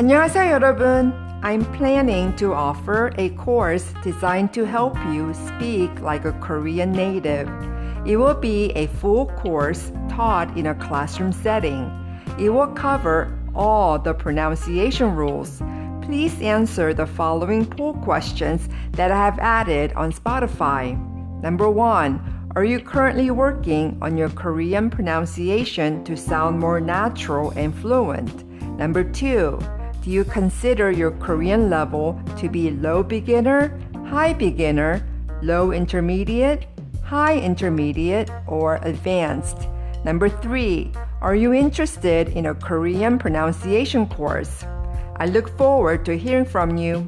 [0.00, 1.12] 안녕하세요, 여러분.
[1.42, 7.48] I'm planning to offer a course designed to help you speak like a Korean native.
[8.04, 11.90] It will be a full course taught in a classroom setting.
[12.38, 15.62] It will cover all the pronunciation rules.
[16.02, 20.94] Please answer the following poll questions that I have added on Spotify.
[21.42, 22.20] Number one,
[22.54, 28.44] are you currently working on your Korean pronunciation to sound more natural and fluent?
[28.78, 29.58] Number two,
[30.01, 35.05] do you consider your Korean level to be low beginner, high beginner,
[35.43, 36.65] low intermediate,
[37.03, 39.67] high intermediate, or advanced?
[40.03, 40.91] Number three,
[41.21, 44.65] are you interested in a Korean pronunciation course?
[45.17, 47.07] I look forward to hearing from you.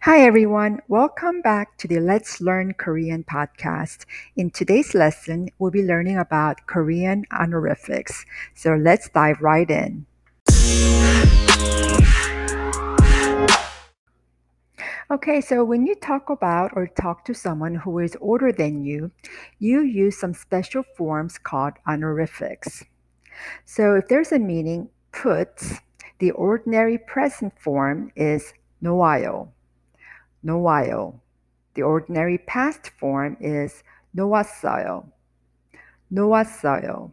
[0.00, 4.04] Hi everyone, welcome back to the Let's Learn Korean podcast.
[4.34, 8.26] In today's lesson, we'll be learning about Korean honorifics.
[8.56, 10.06] So let's dive right in.
[15.08, 19.12] Okay, so when you talk about or talk to someone who is older than you,
[19.60, 22.82] you use some special forms called honorifics.
[23.66, 25.62] So if there's a meaning put,
[26.18, 29.50] the ordinary present form is 놓아요.
[30.45, 31.21] Noail.
[31.73, 33.83] The ordinary past form is
[34.15, 35.07] Noasail.
[36.13, 37.11] Noasail.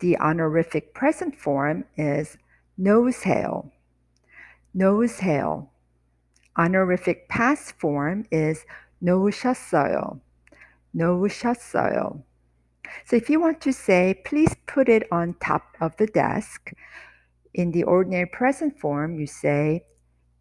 [0.00, 2.36] The honorific present form is
[2.80, 3.70] Nosehail.
[4.74, 5.68] Nosehail.
[6.56, 8.64] Honorific past form is
[9.02, 10.20] Noushasail.
[10.96, 12.22] Noushasail.
[13.04, 16.72] So if you want to say, please put it on top of the desk,
[17.54, 19.84] in the ordinary present form, you say,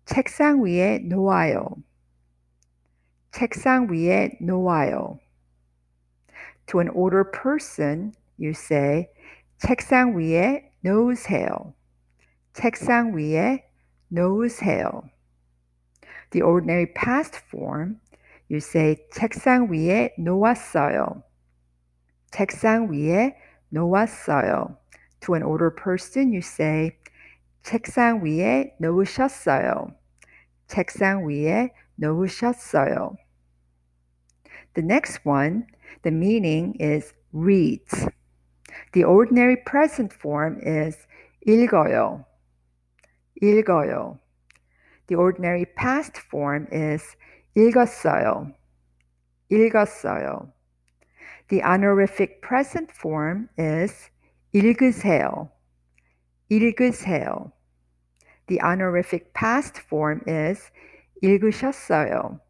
[0.04, 1.68] 책상 위에 놓아요.
[3.30, 5.18] 책상 위에 놓아요.
[6.66, 9.08] To an older person, you say,
[9.58, 11.74] 책상 위에 놓으세요.
[12.52, 13.64] 책상 위에
[14.08, 15.02] 놓으세요.
[16.30, 18.00] The ordinary past form,
[18.50, 21.22] you say, 책상 위에 놓았어요.
[22.30, 23.36] 책상 위에
[23.70, 24.76] 놓았어요.
[25.20, 26.98] To an older person, you say,
[27.62, 29.94] 책상 위에 놓으셨어요.
[30.66, 33.16] 책상 위에 놓으셨어요.
[34.74, 35.66] The next one,
[36.02, 38.06] the meaning is reads.
[38.92, 41.06] The ordinary present form is
[41.46, 42.24] 읽어요.
[43.42, 44.18] 읽어요.
[45.08, 47.16] The ordinary past form is
[47.54, 48.52] 읽었어요.
[49.50, 50.52] 읽었어요.
[51.48, 54.10] The honorific present form is
[54.52, 55.50] 읽으세요.
[56.50, 57.52] 읽으세요.
[58.46, 60.70] The honorific past form is
[61.22, 62.40] 읽으셨어요.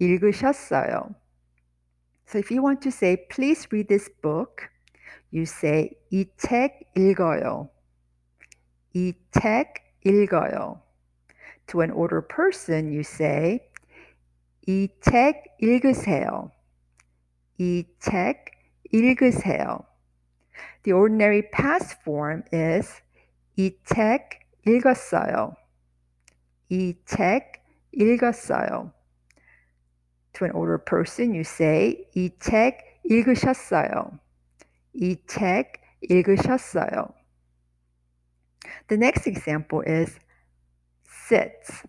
[0.00, 1.14] 읽으셨어요.
[2.26, 4.68] So if you want to say, please read this book,
[5.30, 7.70] you say, 이 책 읽어요.
[8.94, 9.74] 이 책
[10.04, 10.80] 읽어요.
[11.68, 13.60] To an older person, you say,
[14.66, 16.50] 이 책 읽으세요.
[17.58, 18.50] 이 책
[18.92, 19.84] 읽으세요.
[20.84, 23.02] The ordinary past form is
[23.56, 25.54] 이 책 읽었어요.
[26.70, 28.92] 이 책 읽었어요.
[30.34, 34.18] To an older person, you say 이 책 읽으셨어요.
[34.94, 37.14] 이 책 읽으셨어요.
[38.88, 40.18] The next example is
[41.28, 41.82] sits.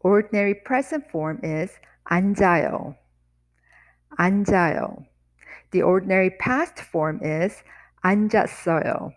[0.00, 1.72] Ordinary present form is
[2.10, 2.96] 앉아요.
[4.18, 5.06] 앉아요.
[5.70, 7.62] The ordinary past form is
[8.04, 9.12] 앉았어요.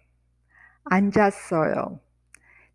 [0.91, 1.99] 앉았어요.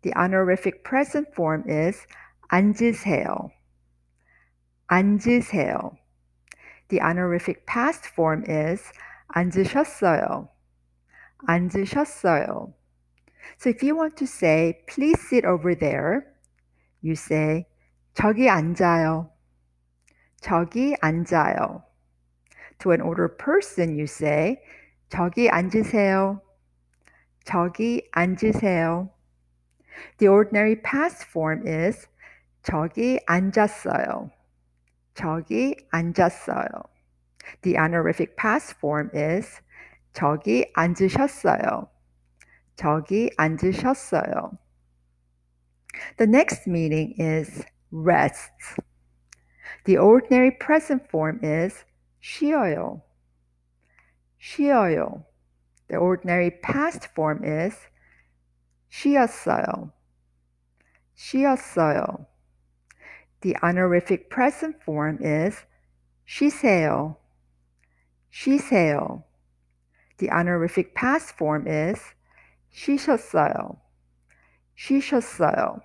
[0.03, 2.05] The honorific present form is
[2.51, 3.51] 앉으세요.
[4.89, 5.97] 앉으세요.
[6.89, 8.91] The honorific past form is
[9.35, 10.49] 앉으셨어요.
[11.47, 12.73] 앉으셨어요.
[13.57, 16.25] So if you want to say, please sit over there,
[17.01, 17.65] you say,
[18.13, 19.29] 저기 앉아요.
[20.41, 21.83] 저기 앉아요.
[22.79, 24.61] To an older person, you say,
[25.09, 26.41] 저기 앉으세요.
[27.45, 29.09] 저기 앉으세요.
[30.17, 32.07] The ordinary past form is
[32.63, 34.31] 저기 앉았어요.
[35.13, 36.69] 저기 앉았어요.
[37.61, 39.61] The honorific past form is
[40.13, 41.89] 저기 앉으셨어요.
[42.75, 44.57] 저기 앉으셨어요.
[46.17, 48.77] The next meaning is rests.
[49.85, 51.85] The ordinary present form is
[52.20, 53.04] she oil.
[55.88, 57.74] The ordinary past form is
[58.90, 59.92] shiaseo.
[61.16, 62.26] Shiaseo.
[63.40, 65.64] The honorific present form is
[66.26, 67.16] shiseo.
[68.32, 69.24] Shiseo.
[70.18, 71.98] The honorific past form is
[72.74, 73.78] shishaseo.
[74.76, 75.80] Shishaseo.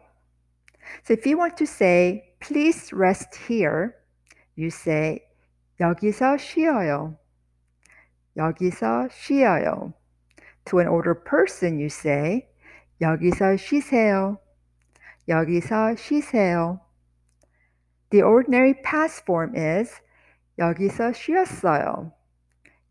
[1.03, 3.95] So if you want to say, please rest here,
[4.55, 5.23] you say
[5.80, 7.18] 여기서 쉬어요.
[8.36, 9.92] 여기서 쉬어요.
[10.66, 12.48] To an older person, you say
[13.00, 14.38] 여기서 쉬세요.
[15.28, 16.80] 여기서 쉬세요.
[18.10, 20.00] The ordinary past form is
[20.58, 22.12] 여기서 쉬었어요.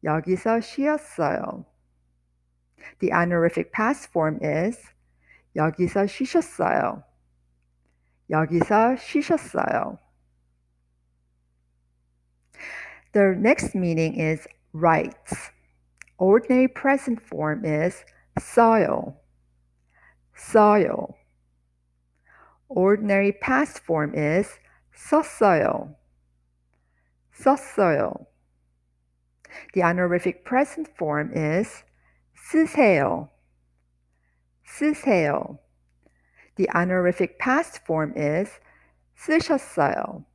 [0.04, 1.66] 여기서 쉬었어요.
[3.00, 4.80] The honorific past form is
[5.56, 7.04] 여기서 쉬셨어요.
[8.30, 9.98] 여기서 쉬셨어요.
[13.14, 15.52] The next meaning is writes.
[16.18, 18.04] Ordinary present form is
[18.40, 19.22] soil.
[20.36, 21.16] Soil.
[22.70, 24.60] Ordinary past form is
[24.96, 25.96] 썼어요.
[27.40, 28.26] 썼어요.
[29.74, 31.84] The honorific present form is
[32.36, 33.30] 쓰세요.
[34.66, 35.60] 쓰세요.
[36.56, 38.60] The honorific past form is
[39.16, 40.26] 쓰셨어요.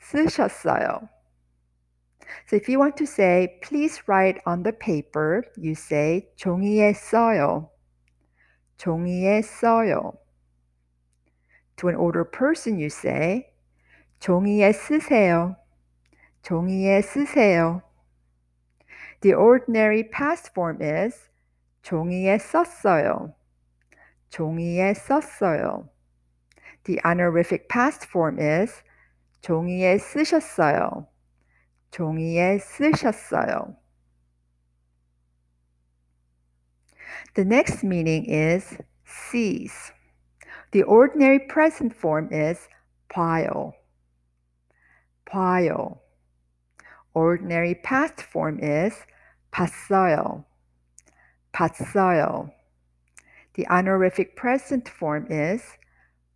[0.00, 1.08] 쓰셨어요.
[2.46, 7.70] So if you want to say, please write on the paper, you say 종이에 써요.
[8.78, 10.18] 종이에 써요.
[11.76, 13.46] To an older person, you say
[14.20, 15.56] 종이에 쓰세요.
[16.42, 17.82] 종이에 쓰세요.
[19.20, 21.30] The ordinary past form is
[21.82, 23.34] 종이에 썼어요.
[24.30, 25.88] 종이에 썼어요.
[26.84, 28.82] The honorific past form is
[29.40, 31.06] 종이에 쓰셨어요.
[31.90, 33.76] 종이에 쓰셨어요.
[37.34, 39.92] The next meaning is seize.
[40.72, 42.68] The ordinary present form is
[43.08, 43.74] pile.
[45.24, 46.02] Pile.
[47.14, 48.94] Ordinary past form is
[49.52, 50.44] 봤어요.
[51.52, 52.50] 봤어요.
[53.54, 55.62] The honorific present form is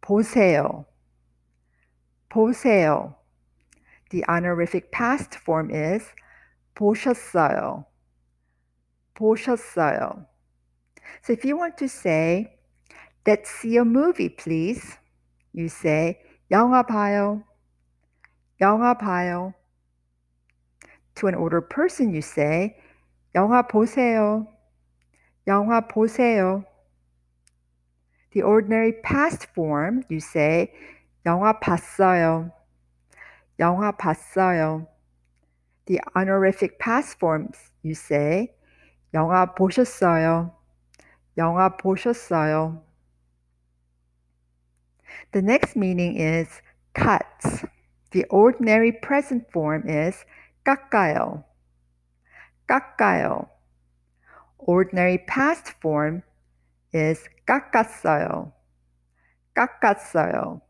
[0.00, 0.86] 보세요.
[2.28, 3.16] 보세요.
[4.12, 6.02] The honorific past form is
[6.74, 7.84] 보셨어요.
[9.14, 10.26] 보셨어요.
[11.22, 12.58] So if you want to say,
[13.26, 14.98] let's see a movie, please,
[15.52, 17.44] you say, 영화 봐요.
[18.60, 19.54] 영화 봐요.
[21.16, 22.76] To an older person, you say,
[23.34, 24.46] 영화 보세요.
[25.46, 26.64] 영화 보세요.
[28.32, 30.72] The ordinary past form, you say,
[31.26, 32.52] 영화 봤어요.
[33.58, 34.86] 영화 봤어요.
[35.86, 38.54] The honorific past forms, you say,
[39.14, 40.52] 영화 보셨어요.
[41.36, 42.82] 영화 보셨어요.
[45.32, 46.62] The next meaning is
[46.94, 47.64] cuts.
[48.10, 50.24] The ordinary present form is
[50.64, 51.44] 깎아요.
[52.68, 53.48] 깎아요.
[54.58, 56.22] Ordinary past form
[56.92, 58.52] is 깎았어요.
[59.54, 60.60] 깎았어요.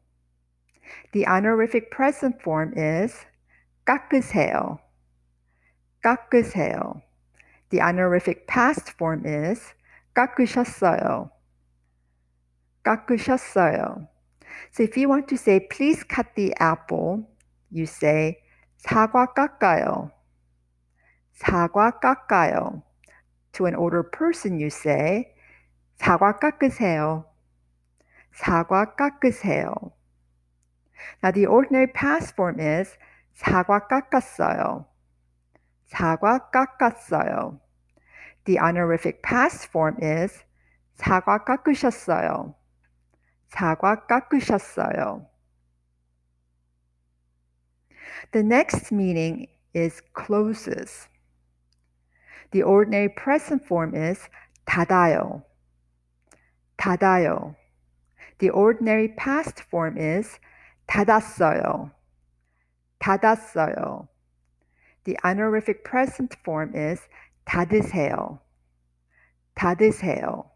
[1.13, 3.27] The honorific present form is
[3.87, 4.79] 깎으세요.
[6.05, 7.03] 깎으세요.
[7.71, 9.75] The honorific past form is
[10.15, 11.31] 깎으셨어요.
[12.85, 14.09] 깎으셨어요.
[14.73, 17.29] So if you want to say please cut the apple,
[17.71, 18.39] you say
[18.79, 20.11] 사과 깎아요.
[21.35, 22.83] 사과 깎아요.
[23.53, 25.35] To an older person you say
[25.97, 27.25] 사과 깎으세요.
[28.33, 29.75] 사과 깎으세요.
[31.23, 32.97] Now the ordinary past form is
[33.35, 34.87] 사과 깎았어요.
[35.87, 37.61] 사과 깎았어요.
[38.45, 40.45] The honorific past form is
[40.95, 42.55] 사과 깎으셨어요.
[43.49, 45.27] 사과 깎으셨어요.
[48.33, 51.09] The next meaning is closes.
[52.51, 54.29] The ordinary present form is
[54.67, 55.45] 닫아요.
[56.77, 57.57] 닫아요.
[58.39, 60.39] The ordinary past form is
[60.87, 61.91] 닫았어요.
[62.99, 64.09] 닫았어요.
[65.05, 67.01] The honorific present form is
[67.47, 68.41] 닫으세요.
[69.55, 70.51] 닫으세요.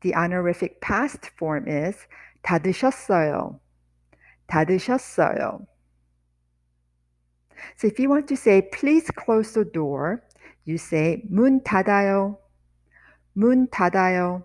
[0.00, 1.96] The honorific past form is
[2.42, 3.60] 닫으셨어요.
[4.48, 5.66] 닫으셨어요.
[7.76, 10.22] So if you want to say please close the door,
[10.64, 12.38] you say 문 닫아요.
[13.34, 14.42] 문 닫아요.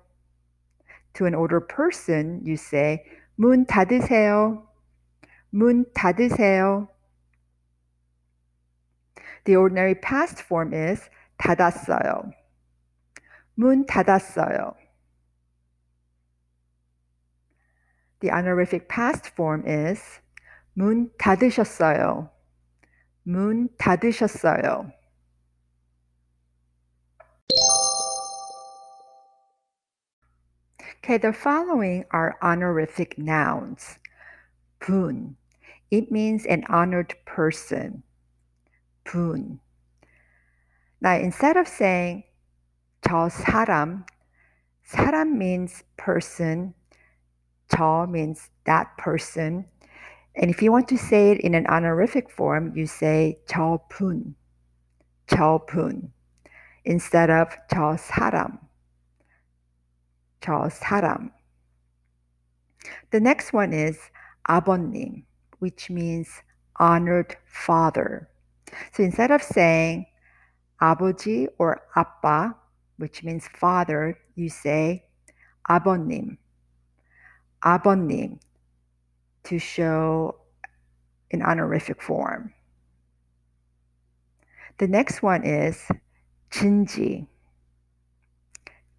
[1.15, 3.03] To an older person, you say
[3.35, 4.63] 문 닫으세요.
[5.51, 6.87] 문 닫으세요.
[9.45, 12.31] The ordinary past form is 닫았어요.
[13.55, 14.75] 문 닫았어요.
[18.19, 20.19] The honorific past form is
[20.73, 22.29] 문 닫으셨어요.
[23.23, 24.91] 문 닫으셨어요.
[31.03, 33.97] Okay, the following are honorific nouns.
[34.79, 35.37] 분.
[35.91, 38.03] It means an honored person.
[39.07, 39.59] 분.
[41.01, 42.23] Now, instead of saying
[43.01, 44.05] 저 사람,
[44.85, 46.73] 사람 means person,
[47.69, 49.65] 저 means that person.
[50.35, 54.35] And if you want to say it in an honorific form, you say 저 분,
[55.27, 56.11] 저 분,
[56.85, 58.59] instead of 저 사람,
[60.41, 61.31] 저 사람.
[63.11, 63.99] The next one is
[64.47, 65.23] 아버님,
[65.61, 66.29] which means
[66.79, 68.29] honored father.
[68.93, 70.05] So instead of saying
[70.81, 72.53] 아버지 or 아빠,
[72.97, 75.03] which means father, you say
[75.69, 76.37] 아버님,
[77.63, 78.39] 아버님
[79.43, 80.35] to show
[81.31, 82.53] an honorific form.
[84.77, 85.87] The next one is
[86.51, 87.27] 진지.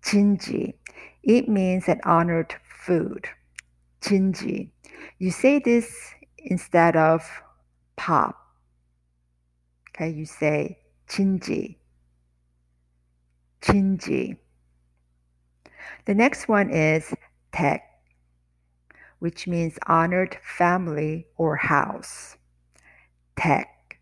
[0.02, 0.74] 진지.
[1.22, 3.26] It means an honored food.
[4.00, 4.70] 진지.
[5.18, 7.27] You say this instead of
[7.95, 8.37] pop.
[9.89, 11.77] Okay, you say chinji.
[13.61, 14.37] Chinji.
[16.05, 17.13] The next one is
[17.51, 17.83] tek,
[19.19, 22.37] which means honored family or house.
[23.37, 23.99] Tek.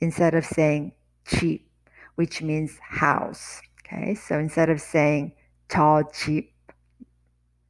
[0.00, 0.92] Instead of saying
[1.26, 1.70] cheap,
[2.14, 3.60] which means house.
[3.84, 5.32] Okay, so instead of saying
[5.68, 6.54] tall cheap,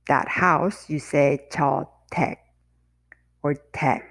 [0.07, 2.38] that house, you say tall tek
[3.43, 4.01] or 댁.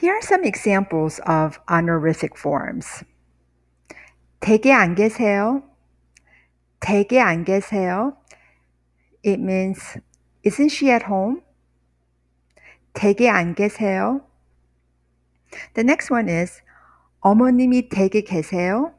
[0.00, 3.04] Here are some examples of honorific forms.
[4.40, 5.62] 댁에 안 계세요?
[6.80, 8.16] 댁에 안 계세요?
[9.22, 9.98] It means,
[10.42, 11.42] isn't she at home?
[12.94, 14.22] 댁에 안 계세요?
[15.74, 16.62] The next one is,
[17.20, 18.94] 어머님이 댁에 계세요?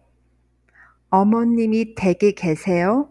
[1.09, 3.09] 어머님이 댁에 계세요?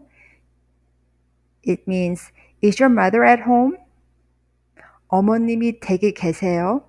[1.65, 2.31] It means,
[2.61, 3.77] is your mother at home?
[5.07, 6.83] 어머님이 댁에 계세요?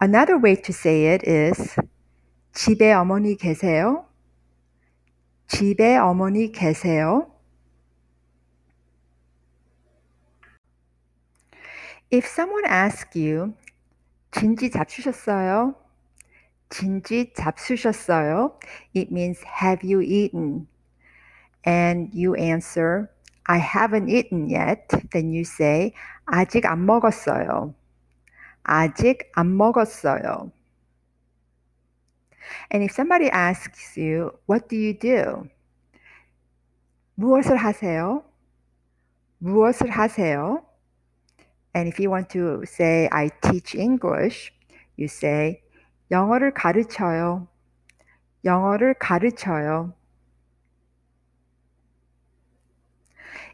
[0.00, 1.76] Another way to say it is
[2.52, 4.06] 집에 어머니 계세요?
[5.46, 7.30] 집에 어머니 계세요?
[12.12, 13.54] If someone asks you,
[14.30, 15.74] 진지 잡수셨어요?
[16.68, 18.58] 진지 잡수셨어요?
[18.94, 20.66] It means have you eaten?
[21.64, 23.10] And you answer,
[23.48, 24.88] I haven't eaten yet.
[25.12, 25.92] Then you say,
[26.26, 27.74] 아직 안 먹었어요.
[28.62, 30.50] 아직 안 먹었어요.
[32.70, 35.48] And if somebody asks you, what do you do?
[37.16, 38.24] 무엇을 하세요?
[39.38, 40.64] 무엇을 하세요?
[41.74, 44.52] And if you want to say, I teach English,
[44.96, 45.60] you say,
[46.10, 47.48] 영어를 가르쳐요.
[48.44, 49.94] 영어를 가르쳐요.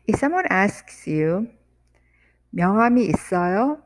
[0.06, 1.48] If someone asks you,
[2.50, 3.82] 명함이 있어요?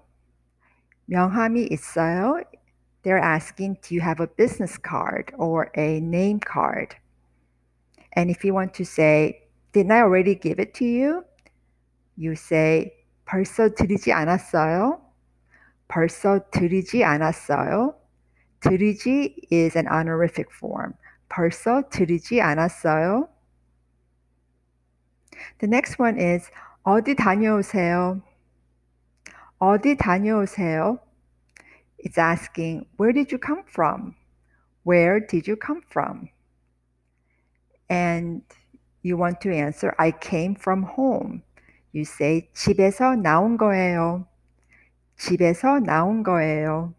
[1.06, 2.42] 명함이 있어요?
[3.02, 6.96] They're asking, do you have a business card or a name card?
[8.16, 9.42] And if you want to say,
[9.72, 11.24] didn't I already give it to you?
[12.16, 12.92] You say,
[13.26, 15.00] 벌써 드리지 않았어요?
[15.88, 17.94] 벌써 드리지 않았어요?
[18.60, 20.94] 드리지 is an honorific form.
[21.28, 23.28] 벌써 드리지 않았어요?
[25.58, 26.50] The next one is
[26.82, 28.20] 어디 다녀오세요?
[29.58, 30.98] 어디 다녀오세요?
[31.98, 34.14] It's asking, where did you come from?
[34.84, 36.28] Where did you come from?
[37.88, 38.42] And
[39.02, 41.42] you want to answer, I came from home.
[41.92, 44.26] You say, 집에서 나온 거예요.
[45.16, 46.92] 집에서 나온 거예요.